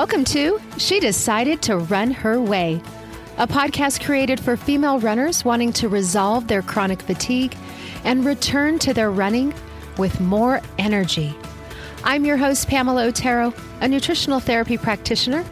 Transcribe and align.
Welcome 0.00 0.24
to 0.24 0.58
She 0.78 0.98
Decided 0.98 1.60
to 1.60 1.76
Run 1.76 2.10
Her 2.10 2.40
Way, 2.40 2.80
a 3.36 3.46
podcast 3.46 4.02
created 4.02 4.40
for 4.40 4.56
female 4.56 4.98
runners 4.98 5.44
wanting 5.44 5.74
to 5.74 5.90
resolve 5.90 6.48
their 6.48 6.62
chronic 6.62 7.02
fatigue 7.02 7.54
and 8.02 8.24
return 8.24 8.78
to 8.78 8.94
their 8.94 9.10
running 9.10 9.52
with 9.98 10.18
more 10.18 10.62
energy. 10.78 11.34
I'm 12.02 12.24
your 12.24 12.38
host, 12.38 12.66
Pamela 12.66 13.04
Otero, 13.04 13.52
a 13.82 13.88
nutritional 13.88 14.40
therapy 14.40 14.78
practitioner, 14.78 15.44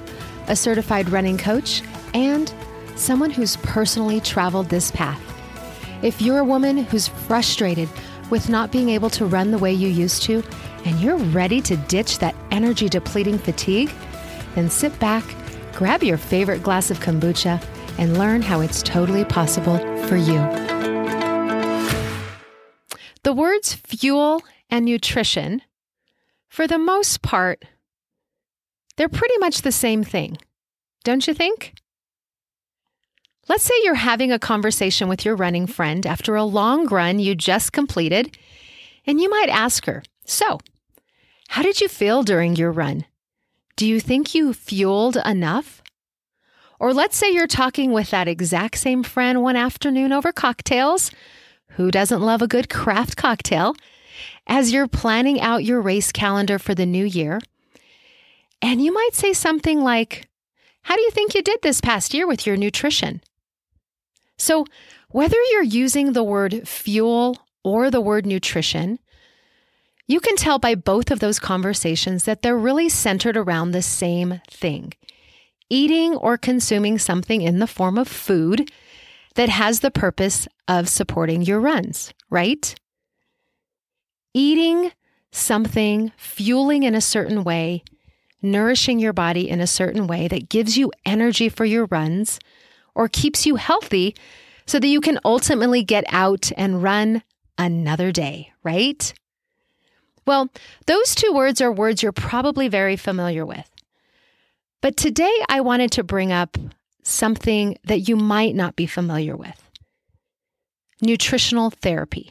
a 0.47 0.57
certified 0.57 1.11
running 1.11 1.37
coach, 1.37 1.83
and 2.15 2.51
someone 2.97 3.31
who's 3.31 3.57
personally 3.57 4.19
traveled 4.19 4.71
this 4.71 4.91
path. 4.91 5.21
If 6.03 6.23
you're 6.23 6.39
a 6.39 6.45
woman 6.45 6.79
who's 6.79 7.07
frustrated 7.07 7.91
with 8.31 8.49
not 8.49 8.73
being 8.73 8.89
able 8.89 9.11
to 9.11 9.27
run 9.27 9.51
the 9.51 9.59
way 9.59 9.75
you 9.75 9.89
used 9.89 10.23
to, 10.23 10.43
and 10.87 10.99
you're 11.01 11.19
ready 11.19 11.61
to 11.61 11.77
ditch 11.77 12.19
that 12.21 12.35
energy 12.51 12.89
depleting 12.89 13.37
fatigue, 13.37 13.93
then 14.59 14.69
sit 14.69 14.99
back, 14.99 15.25
grab 15.75 16.03
your 16.03 16.19
favorite 16.19 16.65
glass 16.65 16.91
of 16.91 16.99
kombucha, 16.99 17.65
and 17.97 18.19
learn 18.19 18.43
how 18.43 18.61
it's 18.61 18.83
totally 18.83 19.25
possible 19.25 19.79
for 20.07 20.17
you. 20.17 20.39
The 23.23 23.33
words 23.33 23.75
fuel 23.75 24.43
and 24.69 24.85
nutrition, 24.85 25.63
for 26.49 26.67
the 26.67 26.79
most 26.79 27.23
part, 27.23 27.65
they're 28.97 29.09
pretty 29.09 29.39
much 29.39 29.63
the 29.63 29.71
same 29.71 30.03
thing, 30.03 30.39
don't 31.05 31.27
you 31.29 31.35
think? 31.35 31.75
Let's 33.49 33.65
say 33.65 33.75
you're 33.85 33.95
having 33.95 34.33
a 34.33 34.41
conversation 34.41 35.09
with 35.09 35.25
your 35.25 35.37
running 35.37 35.69
friend 35.69 36.05
after 36.05 36.35
a 36.35 36.45
long 36.45 36.87
run 36.89 37.21
you 37.21 37.37
just 37.37 37.73
completed, 37.73 38.37
and 39.07 39.21
you 39.21 39.31
might 39.31 39.51
ask 39.51 39.87
her, 39.87 40.03
So, 40.25 40.59
how 41.49 41.63
did 41.63 41.81
you 41.81 41.87
feel 41.87 42.25
during 42.25 42.57
your 42.57 42.73
run? 42.73 43.05
Do 43.79 43.87
you 43.87 44.01
think 44.01 44.35
you 44.35 44.55
fueled 44.55 45.17
enough? 45.25 45.85
Or 46.81 46.93
let's 46.93 47.17
say 47.17 47.31
you're 47.31 47.47
talking 47.47 47.93
with 47.93 48.11
that 48.11 48.27
exact 48.27 48.77
same 48.77 49.05
friend 49.05 49.41
one 49.41 49.55
afternoon 49.55 50.13
over 50.13 50.33
cocktails. 50.33 51.13
Who 51.77 51.93
doesn't 51.93 52.21
love 52.21 52.43
a 52.43 52.49
good 52.49 52.69
craft 52.69 53.17
cocktail? 53.17 53.77
As 54.49 54.73
you're 54.73 54.89
planning 54.89 55.41
out 55.41 55.63
your 55.63 55.81
race 55.81 56.11
calendar 56.11 56.59
for 56.59 56.75
the 56.75 56.87
new 56.87 57.05
year. 57.05 57.39
And 58.61 58.83
you 58.83 58.93
might 58.93 59.15
say 59.15 59.33
something 59.33 59.81
like, 59.81 60.29
How 60.83 60.97
do 60.97 61.03
you 61.03 61.13
think 61.13 61.37
you 61.37 61.43
did 61.43 61.63
this 61.63 61.81
past 61.81 62.13
year 62.13 62.27
with 62.27 62.49
your 62.49 62.57
nutrition? 62.57 63.21
So, 64.37 64.67
whether 65.11 65.41
you're 65.53 65.63
using 65.63 66.15
the 66.15 66.25
word 66.25 66.67
fuel 66.67 67.47
or 67.63 67.93
the 67.93 68.01
word 68.01 68.27
nutrition, 68.27 68.99
you 70.09 70.19
can 70.21 70.35
tell 70.37 70.59
by 70.59 70.75
both 70.75 71.11
of 71.13 71.21
those 71.21 71.39
conversations 71.39 72.25
that 72.25 72.43
they're 72.43 72.59
really 72.59 72.89
centered 72.89 73.37
around 73.37 73.71
the 73.71 73.83
same 73.83 74.41
thing 74.51 74.93
eating 75.71 76.17
or 76.17 76.39
consuming 76.39 76.99
something 76.99 77.43
in 77.43 77.59
the 77.59 77.67
form 77.67 77.99
of 77.99 78.09
food 78.09 78.71
that 79.35 79.51
has 79.51 79.81
the 79.81 79.91
purpose 79.91 80.49
of 80.67 80.89
supporting 80.89 81.43
your 81.43 81.61
runs, 81.61 82.13
right? 82.31 82.75
Eating 84.33 84.91
something, 85.31 86.11
fueling 86.17 86.85
in 86.85 86.95
a 86.95 87.03
certain 87.03 87.45
way, 87.45 87.85
nourishing 88.41 88.99
your 88.99 89.13
body 89.13 89.49
in 89.49 89.61
a 89.61 89.67
certain 89.67 90.07
way 90.07 90.27
that 90.27 90.49
gives 90.49 90.79
you 90.79 90.91
energy 91.05 91.49
for 91.49 91.67
your 91.67 91.85
runs 91.87 92.39
or 92.95 93.07
keeps 93.07 93.45
you 93.45 93.57
healthy 93.57 94.17
so 94.67 94.79
that 94.79 94.89
you 94.89 95.01
can 95.01 95.19
ultimately 95.25 95.83
get 95.83 96.05
out 96.09 96.51
and 96.57 96.83
run 96.83 97.23
another 97.59 98.11
day, 98.11 98.51
right? 98.63 99.13
Well, 100.29 100.51
those 100.85 101.15
two 101.15 101.33
words 101.33 101.63
are 101.63 101.73
words 101.73 102.03
you're 102.03 102.13
probably 102.13 102.69
very 102.69 102.97
familiar 102.97 103.47
with. 103.47 103.67
But 104.83 104.95
today 104.95 105.33
I 105.49 105.63
wanted 105.63 105.91
to 105.93 106.05
bring 106.05 106.33
up 106.33 106.59
something 107.03 107.79
that 107.85 108.11
you 108.11 108.15
might 108.15 108.55
not 108.55 108.77
be 108.77 108.85
familiar 108.85 109.35
with 109.35 109.59
nutritional 111.01 111.71
therapy. 111.71 112.31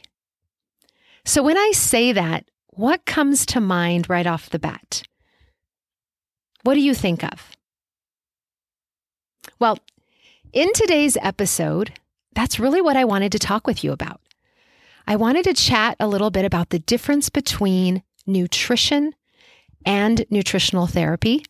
So 1.24 1.42
when 1.42 1.58
I 1.58 1.72
say 1.74 2.12
that, 2.12 2.48
what 2.68 3.04
comes 3.04 3.44
to 3.46 3.60
mind 3.60 4.08
right 4.08 4.28
off 4.28 4.50
the 4.50 4.60
bat? 4.60 5.02
What 6.62 6.74
do 6.74 6.80
you 6.80 6.94
think 6.94 7.24
of? 7.24 7.50
Well, 9.58 9.76
in 10.52 10.72
today's 10.72 11.16
episode, 11.20 11.94
that's 12.32 12.60
really 12.60 12.80
what 12.80 12.96
I 12.96 13.04
wanted 13.04 13.32
to 13.32 13.40
talk 13.40 13.66
with 13.66 13.82
you 13.82 13.90
about. 13.90 14.20
I 15.08 15.16
wanted 15.16 15.44
to 15.44 15.54
chat 15.54 15.96
a 15.98 16.06
little 16.06 16.28
bit 16.28 16.44
about 16.44 16.68
the 16.68 16.80
difference 16.80 17.30
between 17.30 18.02
nutrition 18.26 19.14
and 19.86 20.26
nutritional 20.28 20.86
therapy 20.86 21.46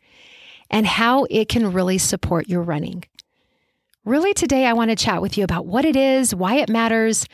and 0.71 0.87
how 0.87 1.27
it 1.29 1.49
can 1.49 1.73
really 1.73 1.99
support 1.99 2.49
your 2.49 2.63
running. 2.63 3.03
Really, 4.05 4.33
today 4.33 4.65
I 4.65 4.75
want 4.75 4.93
to 4.93 4.97
chat 4.97 5.21
with 5.21 5.37
you 5.37 5.43
about 5.43 5.67
what 5.67 5.85
it 5.85 5.97
is, 5.97 6.37
why 6.37 6.59
it 6.59 6.69
matters, 6.69 7.27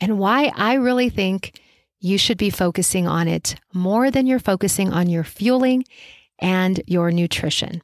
and 0.00 0.18
why 0.18 0.50
I 0.56 0.72
really 0.72 1.10
think 1.10 1.60
you 2.00 2.16
should 2.16 2.38
be 2.38 2.48
focusing 2.48 3.06
on 3.06 3.28
it 3.28 3.54
more 3.74 4.10
than 4.10 4.26
you're 4.26 4.38
focusing 4.38 4.90
on 4.90 5.10
your 5.10 5.22
fueling 5.22 5.84
and 6.38 6.80
your 6.86 7.10
nutrition. 7.10 7.82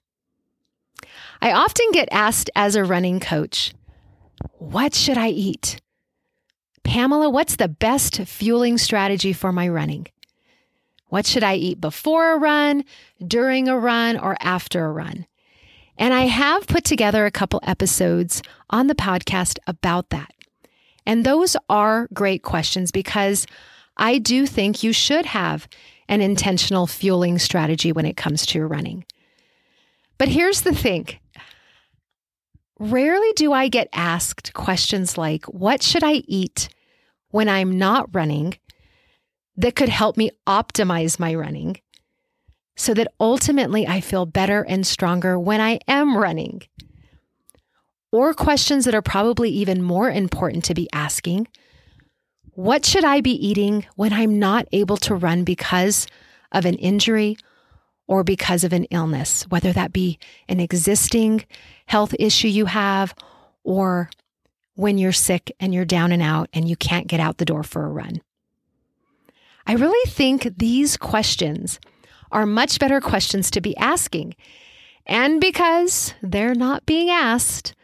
I 1.43 1.53
often 1.53 1.91
get 1.93 2.09
asked 2.11 2.49
as 2.57 2.77
a 2.77 2.85
running 2.85 3.21
coach, 3.21 3.75
What 4.53 4.95
should 4.95 5.19
I 5.19 5.29
eat? 5.29 5.83
Pamela, 6.85 7.29
what's 7.29 7.57
the 7.57 7.69
best 7.69 8.17
fueling 8.23 8.79
strategy 8.79 9.33
for 9.33 9.53
my 9.53 9.69
running? 9.69 10.07
What 11.09 11.27
should 11.27 11.43
I 11.43 11.57
eat 11.57 11.81
before 11.81 12.33
a 12.33 12.39
run, 12.39 12.85
during 13.27 13.69
a 13.69 13.79
run, 13.79 14.19
or 14.19 14.37
after 14.41 14.85
a 14.85 14.93
run? 14.93 15.27
And 15.97 16.13
I 16.13 16.23
have 16.23 16.67
put 16.67 16.85
together 16.85 17.25
a 17.25 17.31
couple 17.31 17.61
episodes 17.63 18.43
on 18.71 18.87
the 18.87 18.95
podcast 18.95 19.59
about 19.67 20.11
that. 20.11 20.33
And 21.07 21.25
those 21.25 21.57
are 21.69 22.09
great 22.13 22.43
questions 22.43 22.91
because 22.91 23.47
I 23.97 24.19
do 24.19 24.47
think 24.47 24.83
you 24.83 24.93
should 24.93 25.27
have 25.27 25.69
an 26.09 26.21
intentional 26.21 26.87
fueling 26.87 27.39
strategy 27.39 27.93
when 27.93 28.07
it 28.07 28.17
comes 28.17 28.45
to 28.47 28.59
your 28.59 28.69
running. 28.69 29.05
But 30.19 30.29
here's 30.29 30.63
the 30.63 30.75
thing 30.75 31.07
rarely 32.79 33.33
do 33.37 33.53
I 33.53 33.69
get 33.69 33.89
asked 33.93 34.53
questions 34.53 35.17
like, 35.19 35.45
What 35.47 35.83
should 35.83 36.05
I 36.05 36.23
eat 36.27 36.69
when 37.31 37.49
I'm 37.49 37.79
not 37.79 38.15
running 38.15 38.59
that 39.57 39.77
could 39.77 39.89
help 39.89 40.17
me 40.17 40.31
optimize 40.47 41.19
my 41.19 41.35
running 41.35 41.81
so 42.77 42.93
that 42.95 43.13
ultimately 43.21 43.87
I 43.87 44.01
feel 44.01 44.27
better 44.27 44.63
and 44.63 44.87
stronger 44.87 45.39
when 45.39 45.61
I 45.61 45.79
am 45.87 46.17
running? 46.17 46.63
Or 48.11 48.35
questions 48.35 48.85
that 48.85 48.95
are 48.95 49.03
probably 49.03 49.51
even 49.51 49.83
more 49.83 50.11
important 50.11 50.65
to 50.65 50.75
be 50.75 50.89
asking 50.93 51.49
What 52.53 52.85
should 52.85 53.05
I 53.05 53.21
be 53.21 53.33
eating 53.33 53.87
when 53.97 54.13
I'm 54.13 54.39
not 54.39 54.69
able 54.73 54.97
to 54.99 55.15
run 55.15 55.45
because 55.45 56.07
of 56.53 56.65
an 56.65 56.75
injury 56.75 57.37
or 58.07 58.25
because 58.25 58.65
of 58.65 58.73
an 58.73 58.85
illness, 58.85 59.45
whether 59.49 59.73
that 59.73 59.93
be 59.93 60.19
an 60.49 60.61
existing 60.61 61.45
health 61.87 62.15
issue 62.19 62.49
you 62.49 62.67
have 62.67 63.15
or 63.63 64.11
when 64.75 64.99
you're 64.99 65.13
sick 65.13 65.53
and 65.61 65.73
you're 65.73 65.85
down 65.85 66.13
and 66.13 66.23
out 66.23 66.49
and 66.53 66.69
you 66.69 66.77
can't 66.77 67.07
get 67.07 67.21
out 67.21 67.39
the 67.39 67.45
door 67.45 67.63
for 67.63 67.85
a 67.85 67.91
run? 67.91 68.21
I 69.67 69.75
really 69.75 70.11
think 70.11 70.59
these 70.59 70.97
questions 70.97 71.81
are 72.31 72.47
much 72.47 72.79
better 72.79 73.01
questions 73.01 73.51
to 73.53 73.61
be 73.61 73.77
asking. 73.77 74.35
And 75.07 75.41
because 75.41 76.15
they're 76.23 76.55
not 76.55 76.85
being 76.85 77.11
asked, 77.11 77.75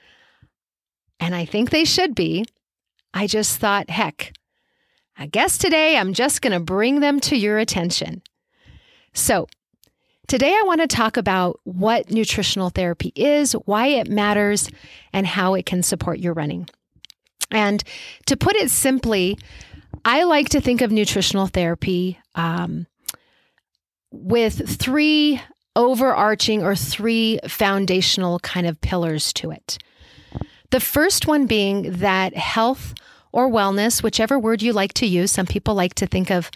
and 1.18 1.34
I 1.34 1.44
think 1.44 1.70
they 1.70 1.84
should 1.84 2.14
be, 2.14 2.44
I 3.14 3.26
just 3.26 3.58
thought, 3.58 3.90
heck, 3.90 4.32
I 5.16 5.26
guess 5.26 5.58
today 5.58 5.96
I'm 5.96 6.14
just 6.14 6.42
going 6.42 6.52
to 6.52 6.60
bring 6.60 7.00
them 7.00 7.20
to 7.20 7.36
your 7.36 7.58
attention. 7.58 8.22
So, 9.12 9.46
today 10.30 10.54
I 10.56 10.62
want 10.64 10.80
to 10.80 10.86
talk 10.86 11.16
about 11.16 11.58
what 11.64 12.12
nutritional 12.12 12.70
therapy 12.70 13.12
is, 13.16 13.52
why 13.52 13.88
it 13.88 14.08
matters, 14.08 14.70
and 15.12 15.26
how 15.26 15.54
it 15.54 15.66
can 15.66 15.82
support 15.82 16.20
your 16.20 16.34
running. 16.34 16.68
And 17.50 17.82
to 18.26 18.36
put 18.36 18.54
it 18.54 18.70
simply, 18.70 19.38
I 20.04 20.22
like 20.22 20.50
to 20.50 20.60
think 20.60 20.82
of 20.82 20.92
nutritional 20.92 21.48
therapy 21.48 22.16
um, 22.36 22.86
with 24.12 24.78
three 24.78 25.42
overarching 25.74 26.62
or 26.62 26.76
three 26.76 27.40
foundational 27.48 28.38
kind 28.38 28.68
of 28.68 28.80
pillars 28.80 29.32
to 29.32 29.50
it. 29.50 29.78
The 30.70 30.78
first 30.78 31.26
one 31.26 31.46
being 31.46 31.90
that 31.94 32.36
health 32.36 32.94
or 33.32 33.50
wellness, 33.50 34.00
whichever 34.00 34.38
word 34.38 34.62
you 34.62 34.72
like 34.72 34.94
to 34.94 35.06
use, 35.06 35.32
some 35.32 35.46
people 35.46 35.74
like 35.74 35.94
to 35.94 36.06
think 36.06 36.30
of 36.30 36.52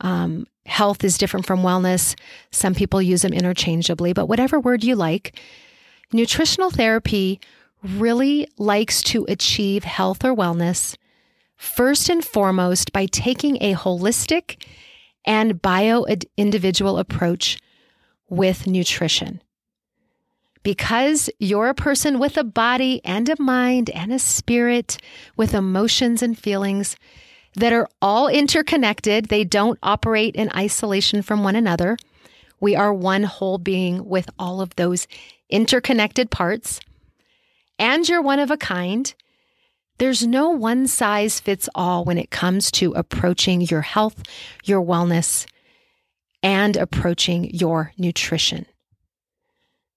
um, 0.00 0.46
health 0.66 1.04
is 1.04 1.18
different 1.18 1.46
from 1.46 1.62
wellness. 1.62 2.14
Some 2.50 2.74
people 2.74 3.00
use 3.02 3.22
them 3.22 3.32
interchangeably, 3.32 4.12
but 4.12 4.26
whatever 4.26 4.60
word 4.60 4.84
you 4.84 4.94
like, 4.96 5.38
nutritional 6.12 6.70
therapy 6.70 7.40
really 7.82 8.46
likes 8.58 9.02
to 9.02 9.24
achieve 9.28 9.84
health 9.84 10.24
or 10.24 10.34
wellness 10.34 10.96
first 11.56 12.08
and 12.08 12.24
foremost 12.24 12.92
by 12.92 13.06
taking 13.06 13.56
a 13.60 13.74
holistic 13.74 14.62
and 15.24 15.60
bio 15.60 16.04
individual 16.36 16.98
approach 16.98 17.58
with 18.28 18.66
nutrition. 18.66 19.40
because 20.62 21.30
you're 21.38 21.68
a 21.68 21.74
person 21.74 22.18
with 22.18 22.36
a 22.36 22.44
body 22.44 23.00
and 23.04 23.28
a 23.28 23.40
mind 23.40 23.88
and 23.90 24.12
a 24.12 24.18
spirit 24.18 24.98
with 25.36 25.54
emotions 25.54 26.22
and 26.22 26.36
feelings 26.38 26.96
that 27.54 27.72
are 27.72 27.88
all 28.00 28.28
interconnected. 28.28 29.26
They 29.26 29.44
don't 29.44 29.78
operate 29.82 30.36
in 30.36 30.50
isolation 30.54 31.22
from 31.22 31.42
one 31.42 31.56
another. 31.56 31.96
We 32.60 32.76
are 32.76 32.92
one 32.92 33.24
whole 33.24 33.58
being 33.58 34.08
with 34.08 34.28
all 34.38 34.60
of 34.60 34.74
those 34.76 35.06
interconnected 35.48 36.30
parts. 36.30 36.80
And 37.78 38.08
you're 38.08 38.22
one 38.22 38.40
of 38.40 38.50
a 38.50 38.56
kind. 38.56 39.12
There's 39.98 40.26
no 40.26 40.50
one 40.50 40.86
size 40.86 41.40
fits 41.40 41.68
all 41.74 42.04
when 42.04 42.18
it 42.18 42.30
comes 42.30 42.70
to 42.72 42.92
approaching 42.92 43.60
your 43.62 43.82
health, 43.82 44.22
your 44.64 44.82
wellness, 44.82 45.46
and 46.42 46.76
approaching 46.76 47.50
your 47.50 47.92
nutrition. 47.98 48.66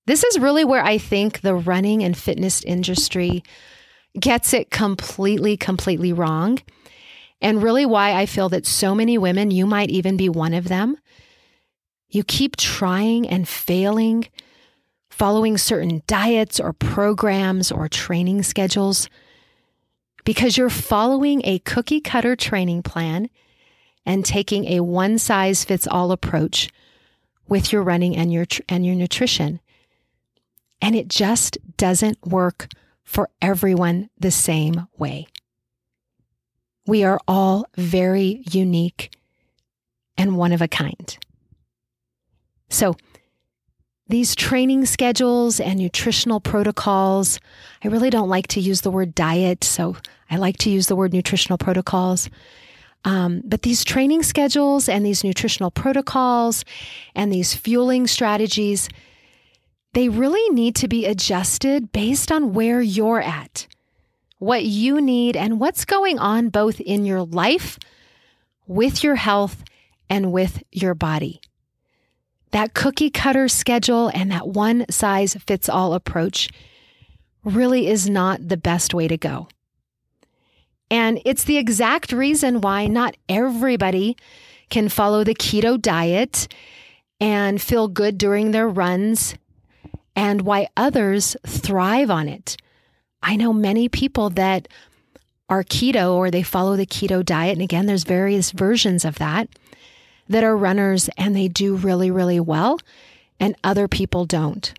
This 0.08 0.24
is 0.24 0.40
really 0.40 0.66
where 0.66 0.84
I 0.84 0.98
think 0.98 1.42
the 1.42 1.54
running 1.54 2.04
and 2.04 2.18
fitness 2.18 2.64
industry 2.64 3.44
gets 4.20 4.54
it 4.54 4.72
completely, 4.72 5.56
completely 5.56 6.12
wrong. 6.12 6.60
And 7.42 7.64
really 7.64 7.86
why 7.86 8.14
I 8.14 8.26
feel 8.26 8.50
that 8.50 8.68
so 8.68 8.94
many 8.94 9.18
women, 9.18 9.52
you 9.52 9.66
might 9.66 9.90
even 9.90 10.16
be 10.16 10.30
one 10.30 10.54
of 10.54 10.68
them, 10.68 10.98
you 12.10 12.24
keep 12.24 12.56
trying 12.58 13.28
and 13.28 13.48
failing, 13.48 14.28
following 15.10 15.58
certain 15.58 16.04
diets 16.08 16.60
or 16.60 16.74
programs 16.74 17.72
or 17.72 17.88
training 17.88 18.44
schedules 18.44 19.10
because 20.24 20.58
you're 20.58 20.70
following 20.70 21.42
a 21.46 21.60
cookie 21.60 22.02
cutter 22.02 22.36
training 22.36 22.84
plan 22.84 23.30
and 24.06 24.26
taking 24.26 24.66
a 24.66 24.82
one 24.82 25.18
size 25.18 25.64
fits 25.64 25.88
all 25.88 26.12
approach 26.12 26.70
with 27.48 27.72
your 27.72 27.84
running 27.84 28.16
and 28.16 28.32
your 28.32 28.46
and 28.70 28.86
your 28.86 28.96
nutrition. 28.96 29.60
And 30.82 30.96
it 30.96 31.08
just 31.08 31.58
doesn't 31.78 32.18
work 32.26 32.68
for 33.04 33.30
everyone 33.42 34.10
the 34.18 34.32
same 34.32 34.88
way. 34.98 35.28
We 36.86 37.04
are 37.04 37.20
all 37.28 37.66
very 37.78 38.44
unique 38.52 39.16
and 40.18 40.38
one 40.38 40.52
of 40.52 40.62
a 40.62 40.68
kind. 40.68 41.18
So, 42.70 42.96
these 44.08 44.36
training 44.36 44.86
schedules 44.88 45.62
and 45.62 45.80
nutritional 45.80 46.42
protocols, 46.42 47.40
I 47.82 47.88
really 47.88 48.10
don't 48.10 48.28
like 48.28 48.48
to 48.48 48.60
use 48.60 48.82
the 48.82 48.92
word 48.92 49.16
diet, 49.16 49.64
so 49.64 49.96
I 50.30 50.36
like 50.36 50.58
to 50.58 50.70
use 50.70 50.88
the 50.88 50.98
word 50.98 51.14
nutritional 51.14 51.58
protocols. 51.58 52.30
Um, 53.06 53.42
but 53.46 53.62
these 53.62 53.84
training 53.84 54.24
schedules 54.24 54.90
and 54.90 55.06
these 55.06 55.24
nutritional 55.24 55.72
protocols 55.72 56.66
and 57.16 57.32
these 57.32 57.56
fueling 57.56 58.06
strategies, 58.06 58.90
they 59.94 60.10
really 60.10 60.48
need 60.50 60.76
to 60.76 60.88
be 60.88 61.06
adjusted 61.06 61.92
based 61.92 62.32
on 62.32 62.54
where 62.54 62.82
you're 62.82 63.22
at, 63.22 63.68
what 64.42 64.66
you 64.66 65.00
need, 65.00 65.38
and 65.38 65.60
what's 65.60 65.86
going 65.86 66.18
on 66.18 66.50
both 66.50 66.80
in 66.80 67.06
your 67.06 67.22
life, 67.22 67.78
with 68.66 69.04
your 69.04 69.14
health, 69.14 69.64
and 70.10 70.32
with 70.32 70.64
your 70.72 70.96
body. 70.96 71.40
That 72.50 72.74
cookie 72.74 73.12
cutter 73.12 73.48
schedule 73.48 74.08
and 74.08 74.32
that 74.32 74.48
one 74.48 74.88
size 74.90 75.36
fits 75.36 75.70
all 75.70 75.94
approach 75.94 76.50
really 77.44 77.88
is 77.88 78.10
not 78.10 78.48
the 78.48 78.58
best 78.58 78.96
way 78.96 79.08
to 79.08 79.16
go. 79.16 79.48
And 80.90 81.22
it's 81.24 81.44
the 81.44 81.58
exact 81.58 82.12
reason 82.12 82.62
why 82.62 82.88
not 82.88 83.16
everybody 83.30 84.18
can 84.72 84.90
follow 84.90 85.24
the 85.24 85.36
keto 85.36 85.80
diet 85.80 86.48
and 87.20 87.62
feel 87.62 87.88
good 87.88 88.18
during 88.18 88.50
their 88.50 88.68
runs, 88.68 89.36
and 90.16 90.42
why 90.42 90.68
others 90.76 91.38
thrive 91.46 92.10
on 92.10 92.28
it. 92.28 92.58
I 93.24 93.36
know 93.36 93.54
many 93.54 93.88
people 93.90 94.30
that 94.32 94.68
are 95.50 95.64
keto 95.64 96.14
or 96.14 96.32
they 96.32 96.44
follow 96.44 96.76
the 96.76 96.86
keto 96.86 97.24
diet. 97.24 97.54
And 97.54 97.62
again, 97.62 97.86
there's 97.86 98.06
various 98.06 98.52
versions 98.52 99.04
of 99.04 99.18
that 99.20 99.50
that 100.30 100.46
are 100.46 100.56
runners 100.56 101.10
and 101.18 101.36
they 101.36 101.50
do 101.50 101.76
really, 101.76 102.10
really 102.10 102.40
well, 102.40 102.80
and 103.40 103.56
other 103.64 103.88
people 103.88 104.26
don't. 104.26 104.74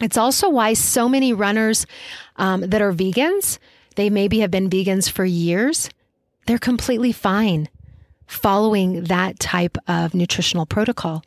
It's 0.00 0.16
also 0.16 0.48
why 0.48 0.74
so 0.74 1.08
many 1.08 1.32
runners 1.32 1.86
um, 2.36 2.62
that 2.62 2.82
are 2.82 2.92
vegans, 2.92 3.58
they 3.94 4.10
maybe 4.10 4.40
have 4.40 4.50
been 4.50 4.68
vegans 4.68 5.08
for 5.10 5.24
years, 5.24 5.90
they're 6.46 6.58
completely 6.58 7.12
fine 7.12 7.68
following 8.26 9.04
that 9.04 9.38
type 9.38 9.78
of 9.86 10.14
nutritional 10.14 10.66
protocol, 10.66 11.22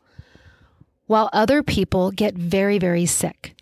while 1.08 1.30
other 1.32 1.64
people 1.64 2.12
get 2.12 2.36
very, 2.36 2.80
very 2.80 3.06
sick. 3.06 3.56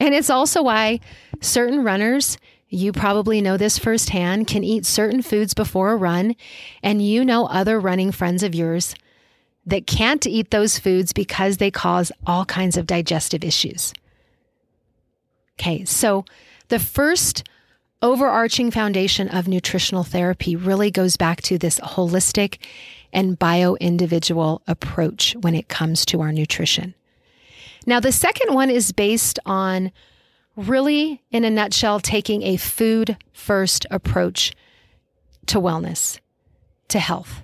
And 0.00 0.14
it's 0.14 0.30
also 0.30 0.62
why 0.62 0.98
certain 1.40 1.84
runners 1.84 2.38
you 2.70 2.92
probably 2.92 3.40
know 3.40 3.56
this 3.56 3.78
firsthand, 3.78 4.46
can 4.46 4.62
eat 4.62 4.86
certain 4.86 5.22
foods 5.22 5.54
before 5.54 5.90
a 5.90 5.96
run, 5.96 6.36
and 6.82 7.02
you 7.02 7.24
know 7.24 7.46
other 7.46 7.80
running 7.80 8.12
friends 8.12 8.44
of 8.44 8.54
yours 8.54 8.94
that 9.66 9.86
can't 9.86 10.26
eat 10.26 10.50
those 10.50 10.78
foods 10.78 11.12
because 11.12 11.56
they 11.56 11.70
cause 11.70 12.12
all 12.26 12.44
kinds 12.44 12.76
of 12.76 12.86
digestive 12.86 13.44
issues. 13.44 13.92
Okay, 15.58 15.84
so 15.84 16.24
the 16.68 16.78
first 16.78 17.46
overarching 18.00 18.70
foundation 18.70 19.28
of 19.28 19.48
nutritional 19.48 20.04
therapy 20.04 20.56
really 20.56 20.90
goes 20.90 21.16
back 21.16 21.42
to 21.42 21.58
this 21.58 21.78
holistic 21.80 22.58
and 23.12 23.38
bio 23.38 23.74
individual 23.74 24.62
approach 24.68 25.34
when 25.40 25.54
it 25.54 25.68
comes 25.68 26.06
to 26.06 26.20
our 26.20 26.32
nutrition. 26.32 26.94
Now, 27.86 28.00
the 28.00 28.12
second 28.12 28.54
one 28.54 28.70
is 28.70 28.92
based 28.92 29.38
on 29.46 29.92
really, 30.56 31.22
in 31.30 31.44
a 31.44 31.50
nutshell, 31.50 32.00
taking 32.00 32.42
a 32.42 32.56
food 32.56 33.16
first 33.32 33.86
approach 33.90 34.52
to 35.46 35.60
wellness, 35.60 36.18
to 36.88 36.98
health. 36.98 37.42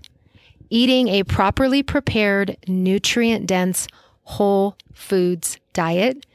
Eating 0.69 1.09
a 1.09 1.23
properly 1.23 1.83
prepared, 1.83 2.57
nutrient 2.67 3.47
dense, 3.47 3.87
whole 4.23 4.77
foods 4.93 5.59
diet 5.73 6.27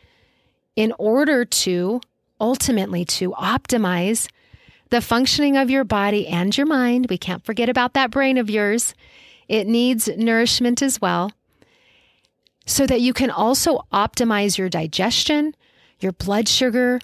in 0.76 0.94
order 0.98 1.44
to 1.44 2.00
ultimately 2.40 3.04
to 3.06 3.32
optimize 3.32 4.30
the 4.90 5.02
functioning 5.02 5.58
of 5.58 5.70
your 5.70 5.84
body 5.84 6.28
and 6.28 6.58
your 6.58 6.66
mind. 6.66 7.08
We 7.10 7.18
can't 7.18 7.46
forget 7.46 7.70
about 7.70 7.94
that 7.94 8.12
brain 8.12 8.38
of 8.38 8.50
yours. 8.50 8.94
It 9.48 9.68
needs 9.68 10.08
nourishment 10.08 10.82
as 10.82 11.02
well. 11.02 11.32
So 12.72 12.88
that 12.88 13.02
you 13.02 13.12
can 13.12 13.30
also 13.30 13.86
optimize 13.92 14.58
your 14.58 14.70
digestion, 14.70 15.58
your 16.00 16.14
blood 16.14 16.48
sugar, 16.48 17.02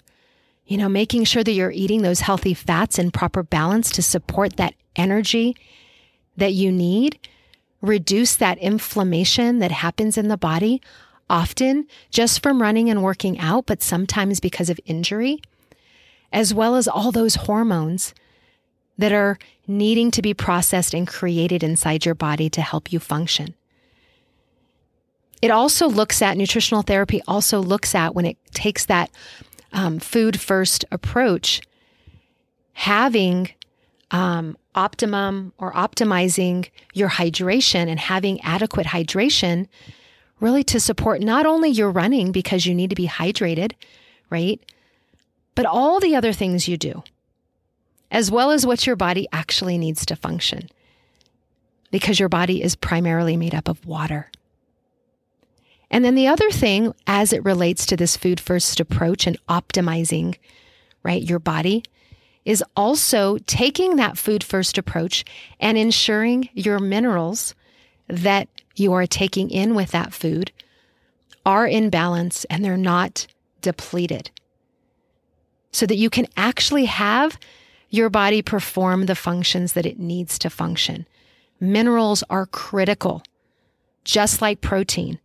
you 0.66 0.78
know, 0.78 0.88
making 0.88 1.24
sure 1.24 1.44
that 1.44 1.52
you're 1.52 1.70
eating 1.70 2.00
those 2.00 2.20
healthy 2.20 2.54
fats 2.54 2.98
in 2.98 3.10
proper 3.10 3.42
balance 3.42 3.90
to 3.90 4.02
support 4.02 4.56
that 4.56 4.72
energy 4.96 5.54
that 6.38 6.54
you 6.54 6.72
need, 6.72 7.18
reduce 7.82 8.34
that 8.36 8.56
inflammation 8.56 9.58
that 9.58 9.70
happens 9.70 10.16
in 10.16 10.28
the 10.28 10.38
body, 10.38 10.80
often 11.28 11.86
just 12.08 12.42
from 12.42 12.62
running 12.62 12.88
and 12.88 13.02
working 13.02 13.38
out, 13.38 13.66
but 13.66 13.82
sometimes 13.82 14.40
because 14.40 14.70
of 14.70 14.80
injury, 14.86 15.38
as 16.32 16.54
well 16.54 16.76
as 16.76 16.88
all 16.88 17.12
those 17.12 17.34
hormones 17.34 18.14
that 18.96 19.12
are 19.12 19.36
needing 19.66 20.10
to 20.12 20.22
be 20.22 20.32
processed 20.32 20.94
and 20.94 21.06
created 21.06 21.62
inside 21.62 22.06
your 22.06 22.14
body 22.14 22.48
to 22.48 22.62
help 22.62 22.90
you 22.90 22.98
function 22.98 23.54
it 25.40 25.50
also 25.50 25.88
looks 25.88 26.20
at 26.22 26.36
nutritional 26.36 26.82
therapy, 26.82 27.22
also 27.28 27.60
looks 27.60 27.94
at 27.94 28.14
when 28.14 28.24
it 28.24 28.36
takes 28.52 28.86
that 28.86 29.10
um, 29.72 29.98
food 29.98 30.40
first 30.40 30.84
approach, 30.90 31.60
having 32.72 33.50
um, 34.10 34.56
optimum 34.74 35.52
or 35.58 35.72
optimizing 35.72 36.68
your 36.94 37.10
hydration 37.10 37.88
and 37.88 38.00
having 38.00 38.40
adequate 38.40 38.86
hydration 38.86 39.68
really 40.40 40.62
to 40.64 40.80
support 40.80 41.20
not 41.20 41.46
only 41.46 41.68
your 41.68 41.90
running 41.90 42.32
because 42.32 42.64
you 42.64 42.74
need 42.74 42.90
to 42.90 42.96
be 42.96 43.08
hydrated, 43.08 43.72
right? 44.30 44.60
But 45.54 45.66
all 45.66 46.00
the 46.00 46.14
other 46.14 46.32
things 46.32 46.68
you 46.68 46.76
do, 46.76 47.02
as 48.10 48.30
well 48.30 48.50
as 48.50 48.64
what 48.64 48.86
your 48.86 48.96
body 48.96 49.26
actually 49.32 49.76
needs 49.76 50.06
to 50.06 50.16
function 50.16 50.68
because 51.90 52.20
your 52.20 52.28
body 52.28 52.62
is 52.62 52.76
primarily 52.76 53.36
made 53.36 53.54
up 53.54 53.68
of 53.68 53.84
water. 53.84 54.30
And 55.90 56.04
then 56.04 56.14
the 56.14 56.28
other 56.28 56.50
thing, 56.50 56.94
as 57.06 57.32
it 57.32 57.44
relates 57.44 57.86
to 57.86 57.96
this 57.96 58.16
food 58.16 58.40
first 58.40 58.78
approach 58.78 59.26
and 59.26 59.38
optimizing, 59.48 60.36
right, 61.02 61.22
your 61.22 61.38
body, 61.38 61.82
is 62.44 62.64
also 62.76 63.38
taking 63.46 63.96
that 63.96 64.18
food 64.18 64.42
first 64.42 64.78
approach 64.78 65.24
and 65.60 65.76
ensuring 65.76 66.48
your 66.54 66.78
minerals 66.78 67.54
that 68.08 68.48
you 68.76 68.92
are 68.92 69.06
taking 69.06 69.50
in 69.50 69.74
with 69.74 69.90
that 69.90 70.12
food 70.12 70.52
are 71.44 71.66
in 71.66 71.90
balance 71.90 72.44
and 72.46 72.64
they're 72.64 72.76
not 72.76 73.26
depleted. 73.60 74.30
So 75.72 75.86
that 75.86 75.96
you 75.96 76.10
can 76.10 76.26
actually 76.36 76.86
have 76.86 77.38
your 77.90 78.10
body 78.10 78.42
perform 78.42 79.06
the 79.06 79.14
functions 79.14 79.72
that 79.72 79.86
it 79.86 79.98
needs 79.98 80.38
to 80.40 80.50
function. 80.50 81.06
Minerals 81.60 82.22
are 82.30 82.46
critical, 82.46 83.22
just 84.04 84.40
like 84.40 84.60
protein. 84.60 85.18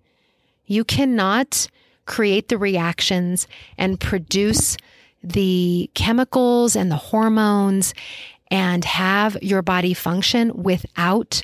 You 0.65 0.83
cannot 0.83 1.67
create 2.05 2.49
the 2.49 2.57
reactions 2.57 3.47
and 3.77 3.99
produce 3.99 4.77
the 5.23 5.89
chemicals 5.93 6.75
and 6.75 6.91
the 6.91 6.97
hormones 6.97 7.93
and 8.51 8.83
have 8.85 9.37
your 9.41 9.61
body 9.61 9.93
function 9.93 10.51
without 10.63 11.43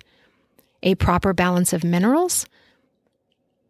a 0.84 0.96
proper 0.96 1.34
balance 1.34 1.74
of 1.74 1.84
minerals, 1.84 2.46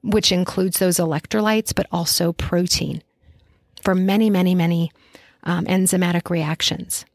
which 0.03 0.31
includes 0.31 0.79
those 0.79 0.97
electrolytes, 0.97 1.73
but 1.73 1.87
also 1.91 2.33
protein 2.33 3.01
for 3.83 3.95
many, 3.95 4.29
many, 4.29 4.55
many 4.55 4.91
um, 5.43 5.65
enzymatic 5.65 6.29
reactions. 6.29 7.05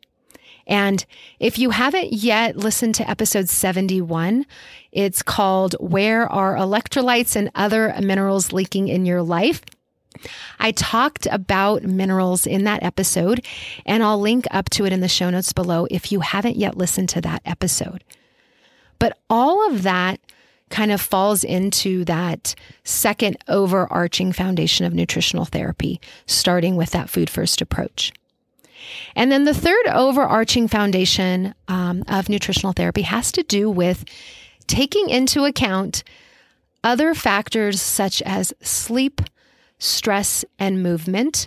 And 0.66 1.04
if 1.38 1.58
you 1.58 1.70
haven't 1.70 2.12
yet 2.12 2.56
listened 2.56 2.94
to 2.96 3.08
episode 3.08 3.48
71, 3.48 4.46
it's 4.92 5.22
called 5.22 5.76
Where 5.80 6.30
Are 6.30 6.54
Electrolytes 6.56 7.36
and 7.36 7.50
Other 7.54 7.94
Minerals 8.00 8.52
Leaking 8.52 8.88
in 8.88 9.04
Your 9.04 9.22
Life? 9.22 9.62
I 10.58 10.70
talked 10.70 11.26
about 11.30 11.82
minerals 11.82 12.46
in 12.46 12.64
that 12.64 12.82
episode, 12.82 13.44
and 13.84 14.02
I'll 14.02 14.20
link 14.20 14.46
up 14.50 14.70
to 14.70 14.86
it 14.86 14.92
in 14.92 15.00
the 15.00 15.08
show 15.08 15.28
notes 15.28 15.52
below 15.52 15.86
if 15.90 16.12
you 16.12 16.20
haven't 16.20 16.56
yet 16.56 16.76
listened 16.76 17.08
to 17.10 17.20
that 17.22 17.42
episode. 17.44 18.04
But 18.98 19.18
all 19.28 19.68
of 19.70 19.82
that 19.82 20.20
kind 20.70 20.90
of 20.90 21.00
falls 21.00 21.44
into 21.44 22.04
that 22.06 22.54
second 22.84 23.36
overarching 23.48 24.32
foundation 24.32 24.86
of 24.86 24.94
nutritional 24.94 25.44
therapy, 25.44 26.00
starting 26.26 26.76
with 26.76 26.90
that 26.90 27.10
food 27.10 27.28
first 27.28 27.60
approach. 27.60 28.12
And 29.14 29.30
then 29.30 29.44
the 29.44 29.54
third 29.54 29.86
overarching 29.92 30.68
foundation 30.68 31.54
um, 31.68 32.04
of 32.08 32.28
nutritional 32.28 32.72
therapy 32.72 33.02
has 33.02 33.32
to 33.32 33.42
do 33.42 33.70
with 33.70 34.04
taking 34.66 35.08
into 35.08 35.44
account 35.44 36.02
other 36.82 37.14
factors 37.14 37.80
such 37.80 38.20
as 38.22 38.52
sleep, 38.60 39.20
stress, 39.78 40.44
and 40.58 40.82
movement, 40.82 41.46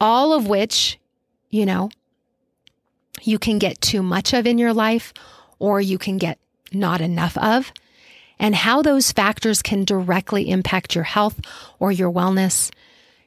all 0.00 0.32
of 0.32 0.48
which, 0.48 0.98
you 1.50 1.66
know, 1.66 1.90
you 3.22 3.38
can 3.38 3.58
get 3.58 3.80
too 3.80 4.02
much 4.02 4.32
of 4.32 4.46
in 4.46 4.58
your 4.58 4.72
life 4.72 5.12
or 5.58 5.80
you 5.80 5.98
can 5.98 6.18
get 6.18 6.38
not 6.72 7.00
enough 7.00 7.36
of, 7.38 7.72
and 8.38 8.54
how 8.54 8.82
those 8.82 9.10
factors 9.10 9.62
can 9.62 9.84
directly 9.84 10.50
impact 10.50 10.94
your 10.94 11.04
health 11.04 11.40
or 11.78 11.90
your 11.90 12.12
wellness, 12.12 12.70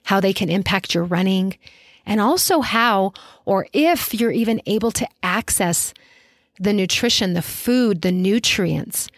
how 0.03 0.19
they 0.19 0.33
can 0.33 0.49
impact 0.49 0.93
your 0.93 1.03
running, 1.03 1.57
and 2.05 2.19
also 2.19 2.61
how 2.61 3.13
or 3.45 3.67
if 3.73 4.13
you're 4.13 4.31
even 4.31 4.61
able 4.65 4.91
to 4.91 5.07
access 5.23 5.93
the 6.59 6.73
nutrition, 6.73 7.33
the 7.33 7.41
food, 7.41 8.01
the 8.01 8.11
nutrients 8.11 9.09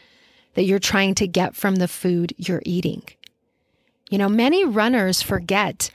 that 0.54 0.64
you're 0.64 0.80
trying 0.80 1.16
to 1.16 1.28
get 1.28 1.56
from 1.56 1.76
the 1.76 1.88
food 1.88 2.34
you're 2.38 2.62
eating. 2.66 3.04
You 4.10 4.18
know, 4.18 4.30
many 4.30 4.64
runners 4.64 5.22
forget 5.22 5.90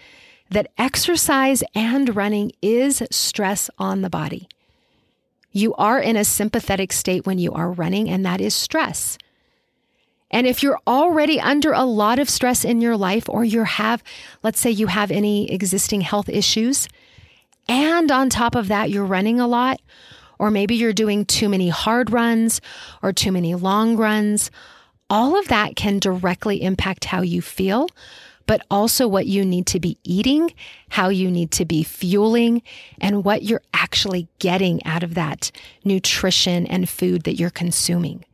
that 0.51 0.73
exercise 0.79 1.63
and 1.75 2.15
running 2.17 2.53
is 2.63 3.03
stress 3.11 3.71
on 3.79 4.03
the 4.03 4.11
body. 4.11 4.49
You 5.53 5.75
are 5.75 6.01
in 6.01 6.17
a 6.17 6.25
sympathetic 6.25 6.93
state 6.93 7.27
when 7.27 7.39
you 7.39 7.53
are 7.53 7.71
running, 7.71 8.09
and 8.09 8.25
that 8.27 8.41
is 8.41 8.55
stress. 8.55 9.19
And 10.31 10.47
if 10.47 10.63
you're 10.63 10.79
already 10.87 11.41
under 11.41 11.73
a 11.73 11.85
lot 11.85 12.19
of 12.19 12.29
stress 12.29 12.65
in 12.65 12.81
your 12.81 12.97
life, 12.97 13.29
or 13.29 13.45
you 13.45 13.65
have, 13.65 14.03
let's 14.43 14.61
say 14.61 14.71
you 14.71 14.87
have 14.87 15.11
any 15.11 15.51
existing 15.51 16.03
health 16.03 16.29
issues, 16.29 16.89
and 17.69 18.11
on 18.11 18.29
top 18.29 18.55
of 18.55 18.69
that, 18.69 18.91
you're 18.91 19.05
running 19.05 19.41
a 19.41 19.47
lot, 19.47 19.81
or 20.39 20.51
maybe 20.51 20.75
you're 20.75 20.93
doing 20.93 21.25
too 21.25 21.49
many 21.49 21.69
hard 21.69 22.11
runs 22.11 22.61
or 23.03 23.13
too 23.13 23.33
many 23.33 23.55
long 23.55 23.97
runs, 23.97 24.51
all 25.11 25.39
of 25.39 25.49
that 25.49 25.77
can 25.77 25.99
directly 25.99 26.63
impact 26.63 27.07
how 27.07 27.23
you 27.23 27.41
feel, 27.41 27.89
but 28.47 28.65
also 28.71 29.09
what 29.09 29.27
you 29.27 29.45
need 29.45 29.67
to 29.67 29.81
be 29.81 29.99
eating, 30.05 30.53
how 30.91 31.09
you 31.09 31.31
need 31.31 31.51
to 31.53 31.65
be 31.65 31.83
fueling, 31.83 32.63
and 33.01 33.25
what 33.25 33.43
you're 33.43 33.63
actually 33.75 34.29
getting 34.39 34.85
out 34.85 35.03
of 35.03 35.15
that 35.15 35.51
nutrition 35.85 36.67
and 36.67 36.89
food 36.89 37.25
that 37.25 37.35
you're 37.35 37.51
consuming. 37.51 38.25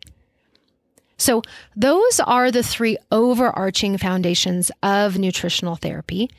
So, 1.16 1.42
those 1.76 2.20
are 2.20 2.50
the 2.50 2.62
three 2.62 2.96
overarching 3.12 3.98
foundations 3.98 4.70
of 4.82 5.18
nutritional 5.18 5.76
therapy. 5.76 6.30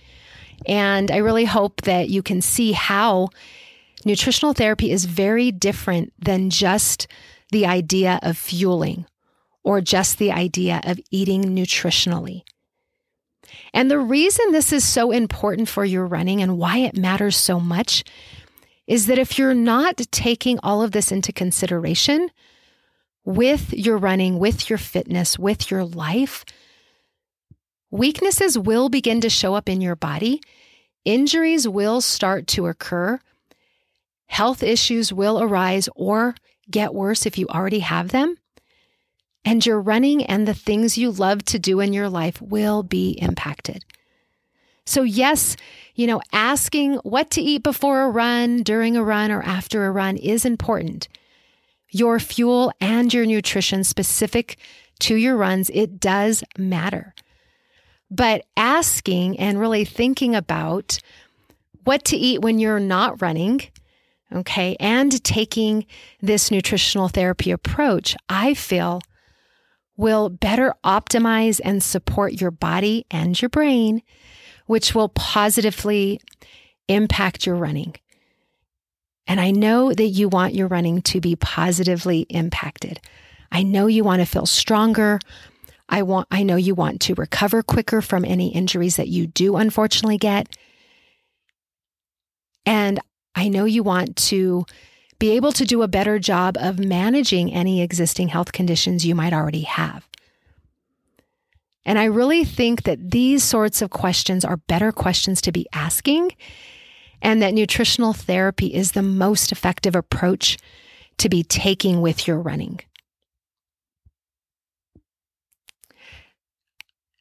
And 0.67 1.12
I 1.12 1.17
really 1.17 1.46
hope 1.46 1.82
that 1.82 2.10
you 2.10 2.22
can 2.22 2.41
see 2.41 2.72
how 2.72 3.29
nutritional 4.05 4.53
therapy 4.53 4.91
is 4.91 5.05
very 5.05 5.51
different 5.51 6.13
than 6.20 6.50
just 6.50 7.08
the 7.51 7.65
idea 7.65 8.20
of 8.22 8.38
fueling 8.38 9.05
or 9.63 9.82
just 9.82 10.17
the 10.17 10.32
idea 10.32 10.82
of 10.84 11.00
eating 11.12 11.44
nutritionally. 11.44 12.44
And 13.74 13.89
the 13.89 14.00
reason 14.00 14.51
this 14.51 14.72
is 14.72 14.88
so 14.88 15.12
important 15.12 15.67
for 15.67 15.86
your 15.86 16.05
running 16.05 16.41
and 16.41 16.58
why 16.58 16.79
it 16.79 16.98
matters 16.98 17.36
so 17.36 17.60
much 17.60 18.03
is 18.88 19.08
that 19.08 19.17
if 19.17 19.38
you're 19.38 19.53
not 19.55 19.98
taking 20.12 20.60
all 20.62 20.84
of 20.84 20.91
this 20.91 21.12
into 21.12 21.32
consideration 21.32 22.29
with 23.25 23.74
your 23.74 23.98
running, 23.98 24.39
with 24.39 24.70
your 24.70 24.77
fitness, 24.77 25.38
with 25.38 25.70
your 25.70 25.84
life, 25.84 26.46
weaknesses 27.91 28.58
will 28.58 28.88
begin 28.88 29.20
to 29.22 29.29
show 29.29 29.55
up 29.55 29.67
in 29.67 29.82
your 29.82 29.96
body. 29.96 30.41
Injuries 31.03 31.67
will 31.67 32.01
start 32.01 32.48
to 32.48 32.67
occur. 32.67 33.20
Health 34.27 34.63
issues 34.63 35.12
will 35.12 35.41
arise 35.41 35.89
or 35.96 36.36
get 36.70 36.94
worse 36.94 37.25
if 37.25 37.38
you 37.38 37.48
already 37.48 37.79
have 37.79 38.10
them 38.10 38.38
and 39.46 39.63
your 39.63 39.79
running 39.79 40.24
and 40.25 40.48
the 40.48 40.53
things 40.53 40.98
you 40.98 41.12
love 41.12 41.46
to 41.46 41.60
do 41.60 41.79
in 41.79 41.94
your 41.94 42.10
life 42.10 42.41
will 42.41 42.82
be 42.82 43.12
impacted. 43.22 43.86
So, 44.88 45.03
yes, 45.03 45.55
you 45.94 46.08
know, 46.08 46.22
asking 46.34 46.96
what 46.98 47.29
to 47.32 47.41
eat 47.41 47.63
before 47.63 48.03
a 48.03 48.10
run, 48.10 48.63
during 48.63 48.98
a 48.98 49.03
run, 49.03 49.32
or 49.32 49.41
after 49.41 49.86
a 49.86 49.91
run 49.91 50.17
is 50.17 50.46
important. 50.46 51.08
Your 51.96 52.20
fuel 52.20 52.74
and 52.82 53.14
your 53.14 53.25
nutrition 53.25 53.86
specific 53.86 54.58
to 55.00 55.16
your 55.16 55.38
runs, 55.38 55.70
it 55.70 55.98
does 55.98 56.44
matter. 56.58 57.16
But 58.12 58.46
asking 58.58 59.40
and 59.40 59.58
really 59.62 59.86
thinking 59.86 60.36
about 60.36 61.00
what 61.86 62.04
to 62.04 62.18
eat 62.18 62.42
when 62.42 62.60
you're 62.60 62.82
not 62.82 63.22
running, 63.22 63.62
okay, 64.30 64.75
and 64.78 65.24
taking 65.24 65.86
this 66.22 66.52
nutritional 66.52 67.08
therapy 67.08 67.50
approach, 67.50 68.18
I 68.28 68.56
feel 68.56 69.02
will 69.96 70.28
better 70.28 70.74
optimize 70.84 71.62
and 71.64 71.82
support 71.82 72.42
your 72.42 72.52
body 72.52 73.06
and 73.10 73.42
your 73.42 73.48
brain, 73.48 74.02
which 74.66 74.94
will 74.94 75.08
positively 75.08 76.20
impact 76.90 77.46
your 77.46 77.56
running. 77.56 77.96
And 79.27 79.39
I 79.39 79.51
know 79.51 79.91
that 79.91 80.08
you 80.08 80.29
want 80.29 80.53
your 80.53 80.67
running 80.67 81.01
to 81.03 81.20
be 81.20 81.36
positively 81.36 82.22
impacted. 82.29 83.00
I 83.51 83.63
know 83.63 83.88
you 83.88 84.03
want 84.03 84.22
to 84.22 84.25
feel 84.25 84.46
stronger. 84.46 85.20
I 85.89 86.01
want 86.01 86.27
I 86.32 86.44
know 86.44 86.55
you 86.55 86.75
want 86.75 87.01
to 87.01 87.15
recover 87.15 87.63
quicker 87.63 88.01
from 88.01 88.25
any 88.25 88.53
injuries 88.53 88.96
that 88.98 89.08
you 89.08 89.27
do 89.27 89.55
unfortunately 89.55 90.17
get. 90.17 90.55
And 92.65 93.00
I 93.36 93.48
know 93.48 93.65
you 93.65 93.84
want 93.84 94.15
to 94.17 94.65
be 95.20 95.32
able 95.32 95.51
to 95.53 95.65
do 95.65 95.82
a 95.82 95.88
better 95.88 96.20
job 96.20 96.58
of 96.60 96.79
managing 96.79 97.53
any 97.53 97.82
existing 97.82 98.29
health 98.29 98.51
conditions 98.51 99.05
you 99.05 99.15
might 99.15 99.34
already 99.34 99.62
have. 99.62 100.08
And 101.86 102.00
I 102.00 102.05
really 102.05 102.44
think 102.44 102.84
that 102.84 103.12
these 103.12 103.44
sorts 103.44 103.82
of 103.82 103.91
questions 103.91 104.44
are 104.44 104.58
better 104.58 104.91
questions 104.91 105.39
to 105.41 105.51
be 105.51 105.67
asking, 105.72 106.32
and 107.22 107.42
that 107.42 107.54
nutritional 107.54 108.14
therapy 108.14 108.74
is 108.74 108.92
the 108.92 109.02
most 109.02 109.52
effective 109.52 109.96
approach 109.96 110.58
to 111.18 111.30
be 111.30 111.44
taking 111.44 112.02
with 112.02 112.28
your 112.28 112.40
running. 112.40 112.80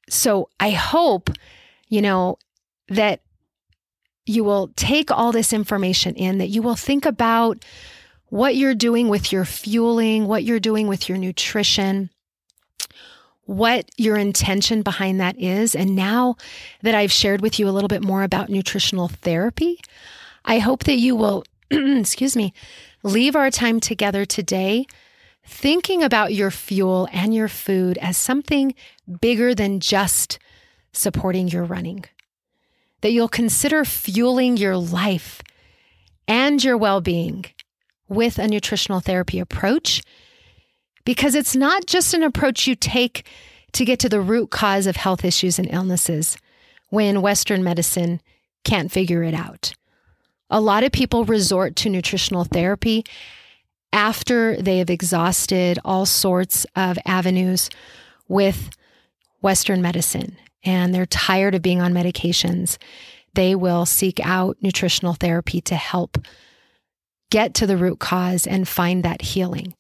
So 0.08 0.48
I 0.60 0.70
hope, 0.70 1.30
you 1.88 2.02
know, 2.02 2.38
that 2.88 3.22
you 4.26 4.44
will 4.44 4.68
take 4.76 5.10
all 5.10 5.32
this 5.32 5.52
information 5.52 6.14
in, 6.14 6.38
that 6.38 6.48
you 6.48 6.62
will 6.62 6.76
think 6.76 7.06
about 7.06 7.64
what 8.26 8.56
you're 8.56 8.74
doing 8.74 9.08
with 9.08 9.32
your 9.32 9.44
fueling, 9.44 10.26
what 10.26 10.44
you're 10.44 10.60
doing 10.60 10.88
with 10.88 11.08
your 11.08 11.18
nutrition, 11.18 12.10
what 13.46 13.90
your 13.96 14.16
intention 14.16 14.82
behind 14.82 15.20
that 15.20 15.38
is. 15.38 15.74
And 15.74 15.94
now 15.94 16.36
that 16.82 16.94
I've 16.94 17.12
shared 17.12 17.40
with 17.40 17.58
you 17.58 17.68
a 17.68 17.72
little 17.72 17.88
bit 17.88 18.02
more 18.02 18.22
about 18.22 18.48
nutritional 18.48 19.08
therapy, 19.08 19.80
I 20.44 20.58
hope 20.58 20.84
that 20.84 20.96
you 20.96 21.16
will, 21.16 21.44
excuse 21.70 22.36
me, 22.36 22.52
leave 23.02 23.36
our 23.36 23.50
time 23.50 23.80
together 23.80 24.24
today 24.24 24.86
thinking 25.46 26.02
about 26.02 26.32
your 26.32 26.50
fuel 26.50 27.06
and 27.12 27.34
your 27.34 27.48
food 27.48 27.98
as 27.98 28.16
something 28.16 28.74
bigger 29.20 29.54
than 29.54 29.78
just 29.78 30.38
supporting 30.92 31.48
your 31.48 31.64
running 31.64 32.04
that 33.04 33.12
you'll 33.12 33.28
consider 33.28 33.84
fueling 33.84 34.56
your 34.56 34.78
life 34.78 35.42
and 36.26 36.64
your 36.64 36.74
well 36.74 37.02
being 37.02 37.44
with 38.08 38.38
a 38.38 38.48
nutritional 38.48 39.00
therapy 39.00 39.38
approach 39.38 40.02
because 41.04 41.34
it's 41.34 41.54
not 41.54 41.86
just 41.86 42.14
an 42.14 42.22
approach 42.22 42.66
you 42.66 42.74
take 42.74 43.26
to 43.72 43.84
get 43.84 43.98
to 44.00 44.08
the 44.08 44.20
root 44.20 44.50
cause 44.50 44.86
of 44.86 44.96
health 44.96 45.24
issues 45.24 45.58
and 45.58 45.68
illnesses 45.70 46.36
when 46.90 47.22
Western 47.22 47.64
medicine 47.64 48.20
can't 48.64 48.90
figure 48.90 49.22
it 49.22 49.34
out. 49.34 49.74
A 50.50 50.60
lot 50.60 50.84
of 50.84 50.92
people 50.92 51.24
resort 51.24 51.76
to 51.76 51.90
nutritional 51.90 52.44
therapy 52.44 53.04
after 53.92 54.56
they 54.60 54.78
have 54.78 54.90
exhausted 54.90 55.78
all 55.84 56.06
sorts 56.06 56.66
of 56.76 56.98
avenues 57.04 57.70
with 58.28 58.70
Western 59.40 59.82
medicine 59.82 60.36
and 60.64 60.94
they're 60.94 61.06
tired 61.06 61.54
of 61.54 61.62
being 61.62 61.80
on 61.80 61.92
medications. 61.92 62.78
They 63.34 63.54
will 63.54 63.84
seek 63.84 64.20
out 64.24 64.56
nutritional 64.62 65.14
therapy 65.14 65.60
to 65.62 65.74
help 65.74 66.18
get 67.30 67.54
to 67.54 67.66
the 67.66 67.76
root 67.76 67.98
cause 67.98 68.46
and 68.46 68.66
find 68.66 69.02
that 69.04 69.22
healing. 69.22 69.74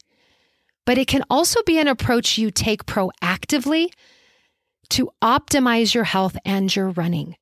But 0.86 0.98
it 0.98 1.08
can 1.08 1.24
also 1.30 1.62
be 1.62 1.78
an 1.78 1.88
approach 1.88 2.38
you 2.38 2.50
take 2.50 2.84
proactively 2.86 3.88
to 4.90 5.10
optimize 5.22 5.94
your 5.94 6.04
health 6.04 6.36
and 6.44 6.74
your 6.74 6.90
running. 6.90 7.36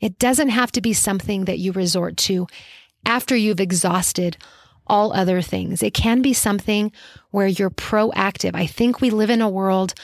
It 0.00 0.18
doesn't 0.18 0.48
have 0.48 0.72
to 0.72 0.80
be 0.80 0.92
something 0.92 1.44
that 1.44 1.58
you 1.58 1.72
resort 1.72 2.16
to 2.18 2.46
after 3.06 3.36
you've 3.36 3.60
exhausted 3.60 4.36
all 4.86 5.12
other 5.12 5.40
things. 5.40 5.82
It 5.82 5.94
can 5.94 6.20
be 6.20 6.32
something 6.32 6.92
where 7.30 7.46
you're 7.46 7.70
proactive. 7.70 8.54
I 8.54 8.66
think 8.66 9.00
we 9.00 9.10
live 9.10 9.30
in 9.30 9.40
a 9.40 9.48
world 9.48 9.94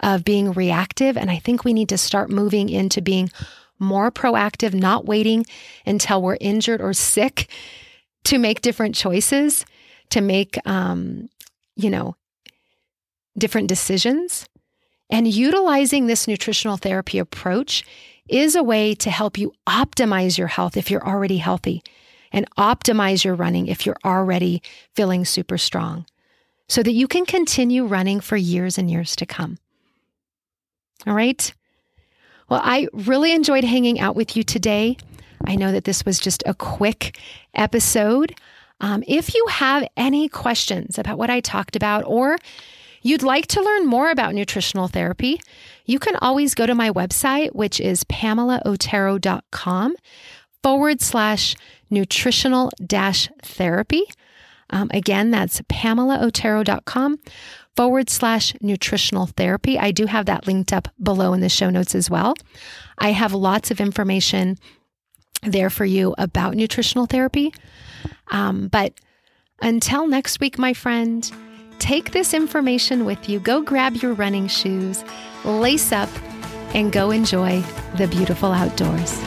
of 0.00 0.24
being 0.24 0.52
reactive, 0.52 1.16
and 1.16 1.30
I 1.30 1.38
think 1.38 1.64
we 1.64 1.74
need 1.74 1.90
to 1.90 1.98
start 1.98 2.30
moving 2.30 2.70
into 2.70 3.02
being 3.02 3.30
more 3.78 4.10
proactive, 4.10 4.72
not 4.72 5.04
waiting 5.04 5.44
until 5.84 6.22
we're 6.22 6.38
injured 6.40 6.80
or 6.80 6.92
sick 6.92 7.50
to 8.24 8.38
make 8.38 8.62
different 8.62 8.94
choices, 8.94 9.64
to 10.10 10.20
make, 10.20 10.58
um, 10.66 11.28
you 11.76 11.90
know, 11.90 12.14
different 13.40 13.68
decisions. 13.68 14.48
And 15.10 15.26
utilizing 15.26 16.06
this 16.06 16.28
nutritional 16.28 16.76
therapy 16.76 17.18
approach 17.18 17.84
is 18.28 18.54
a 18.54 18.62
way 18.62 18.94
to 18.94 19.10
help 19.10 19.36
you 19.36 19.52
optimize 19.66 20.38
your 20.38 20.46
health 20.46 20.76
if 20.76 20.90
you're 20.90 21.06
already 21.06 21.38
healthy 21.38 21.82
and 22.32 22.48
optimize 22.56 23.24
your 23.24 23.34
running 23.34 23.66
if 23.66 23.84
you're 23.84 23.98
already 24.04 24.62
feeling 24.94 25.24
super 25.24 25.58
strong 25.58 26.06
so 26.68 26.82
that 26.84 26.92
you 26.92 27.08
can 27.08 27.26
continue 27.26 27.84
running 27.84 28.20
for 28.20 28.36
years 28.36 28.78
and 28.78 28.88
years 28.88 29.16
to 29.16 29.26
come. 29.26 29.58
All 31.06 31.14
right. 31.14 31.52
Well, 32.48 32.60
I 32.62 32.86
really 32.92 33.32
enjoyed 33.32 33.64
hanging 33.64 33.98
out 33.98 34.14
with 34.14 34.36
you 34.36 34.44
today. 34.44 34.96
I 35.44 35.56
know 35.56 35.72
that 35.72 35.84
this 35.84 36.04
was 36.04 36.20
just 36.20 36.42
a 36.46 36.54
quick 36.54 37.18
episode. 37.54 38.34
Um, 38.80 39.02
if 39.08 39.34
you 39.34 39.44
have 39.48 39.86
any 39.96 40.28
questions 40.28 40.98
about 40.98 41.18
what 41.18 41.30
I 41.30 41.40
talked 41.40 41.74
about, 41.74 42.04
or 42.06 42.38
you'd 43.02 43.22
like 43.22 43.46
to 43.48 43.62
learn 43.62 43.86
more 43.86 44.10
about 44.10 44.34
nutritional 44.34 44.88
therapy, 44.88 45.40
you 45.84 45.98
can 45.98 46.16
always 46.16 46.54
go 46.54 46.66
to 46.66 46.74
my 46.74 46.90
website, 46.90 47.54
which 47.54 47.80
is 47.80 48.04
pamelaotero.com 48.04 49.96
forward 50.62 51.00
slash 51.00 51.56
nutritional 51.90 52.70
dash 52.84 53.28
therapy. 53.42 54.04
Um, 54.70 54.90
again, 54.92 55.30
that's 55.30 55.60
pamelaotero.com 55.62 57.18
forward 57.76 58.10
slash 58.10 58.54
nutritional 58.60 59.26
therapy. 59.26 59.78
I 59.78 59.90
do 59.90 60.06
have 60.06 60.26
that 60.26 60.46
linked 60.46 60.72
up 60.72 60.88
below 61.02 61.32
in 61.32 61.40
the 61.40 61.48
show 61.48 61.70
notes 61.70 61.94
as 61.94 62.10
well. 62.10 62.34
I 62.98 63.12
have 63.12 63.32
lots 63.32 63.70
of 63.70 63.80
information 63.80 64.58
there 65.42 65.70
for 65.70 65.84
you 65.84 66.14
about 66.18 66.54
nutritional 66.54 67.06
therapy. 67.06 67.52
Um, 68.30 68.68
but 68.68 68.94
until 69.62 70.06
next 70.06 70.40
week, 70.40 70.58
my 70.58 70.72
friend, 70.72 71.30
take 71.80 72.12
this 72.12 72.32
information 72.32 73.04
with 73.04 73.28
you. 73.28 73.40
Go 73.40 73.62
grab 73.62 73.96
your 73.96 74.12
running 74.12 74.46
shoes, 74.46 75.02
lace 75.44 75.90
up, 75.90 76.10
and 76.74 76.92
go 76.92 77.10
enjoy 77.10 77.62
the 77.96 78.06
beautiful 78.06 78.52
outdoors. 78.52 79.18